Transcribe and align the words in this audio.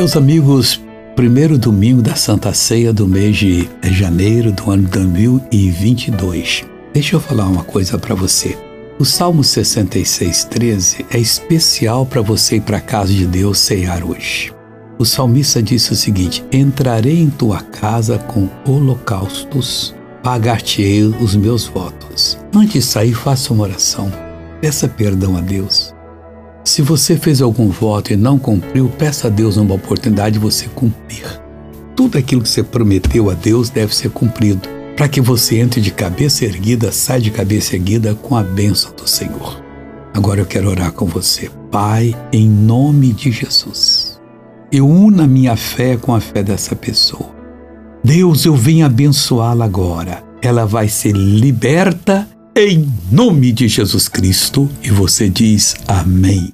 Meus 0.00 0.16
amigos, 0.16 0.80
primeiro 1.14 1.58
domingo 1.58 2.00
da 2.00 2.14
Santa 2.14 2.54
Ceia 2.54 2.90
do 2.90 3.06
mês 3.06 3.36
de 3.36 3.68
janeiro 3.82 4.50
do 4.50 4.70
ano 4.70 4.88
2022. 4.88 6.64
Deixa 6.94 7.16
eu 7.16 7.20
falar 7.20 7.44
uma 7.44 7.62
coisa 7.62 7.98
para 7.98 8.14
você. 8.14 8.56
O 8.98 9.04
Salmo 9.04 9.44
66, 9.44 10.44
13 10.44 11.04
é 11.10 11.18
especial 11.18 12.06
para 12.06 12.22
você 12.22 12.56
ir 12.56 12.62
para 12.62 12.78
a 12.78 12.80
casa 12.80 13.12
de 13.12 13.26
Deus 13.26 13.58
ceiar 13.58 14.02
hoje. 14.02 14.54
O 14.98 15.04
salmista 15.04 15.62
disse 15.62 15.92
o 15.92 15.96
seguinte: 15.96 16.42
Entrarei 16.50 17.20
em 17.20 17.28
tua 17.28 17.60
casa 17.60 18.16
com 18.16 18.48
holocaustos, 18.66 19.94
pagar-te-ei 20.22 21.04
os 21.04 21.36
meus 21.36 21.66
votos. 21.66 22.38
Antes 22.54 22.72
de 22.72 22.82
sair, 22.82 23.12
faça 23.12 23.52
uma 23.52 23.64
oração. 23.64 24.10
Peça 24.62 24.88
perdão 24.88 25.36
a 25.36 25.42
Deus. 25.42 25.94
Se 26.62 26.82
você 26.82 27.16
fez 27.16 27.40
algum 27.40 27.68
voto 27.68 28.12
e 28.12 28.16
não 28.16 28.38
cumpriu, 28.38 28.88
peça 28.88 29.28
a 29.28 29.30
Deus 29.30 29.56
uma 29.56 29.74
oportunidade 29.74 30.34
de 30.34 30.38
você 30.38 30.66
cumprir. 30.68 31.24
Tudo 31.96 32.18
aquilo 32.18 32.42
que 32.42 32.48
você 32.48 32.62
prometeu 32.62 33.30
a 33.30 33.34
Deus 33.34 33.70
deve 33.70 33.94
ser 33.94 34.10
cumprido, 34.10 34.68
para 34.96 35.08
que 35.08 35.20
você 35.20 35.58
entre 35.58 35.80
de 35.80 35.90
cabeça 35.90 36.44
erguida, 36.44 36.92
saia 36.92 37.20
de 37.20 37.30
cabeça 37.30 37.76
erguida 37.76 38.14
com 38.14 38.36
a 38.36 38.42
bênção 38.42 38.92
do 38.94 39.08
Senhor. 39.08 39.62
Agora 40.14 40.40
eu 40.40 40.46
quero 40.46 40.68
orar 40.68 40.92
com 40.92 41.06
você. 41.06 41.50
Pai, 41.70 42.14
em 42.32 42.48
nome 42.48 43.12
de 43.12 43.30
Jesus, 43.32 44.20
eu 44.70 44.86
uno 44.86 45.22
a 45.22 45.26
minha 45.26 45.56
fé 45.56 45.96
com 45.96 46.14
a 46.14 46.20
fé 46.20 46.42
dessa 46.42 46.76
pessoa. 46.76 47.30
Deus, 48.04 48.44
eu 48.44 48.54
venho 48.54 48.86
abençoá-la 48.86 49.64
agora. 49.64 50.22
Ela 50.42 50.66
vai 50.66 50.88
ser 50.88 51.12
liberta 51.12 52.28
em 52.56 52.90
nome 53.10 53.52
de 53.52 53.68
Jesus 53.68 54.08
Cristo. 54.08 54.68
E 54.82 54.90
você 54.90 55.28
diz 55.28 55.74
amém. 55.86 56.48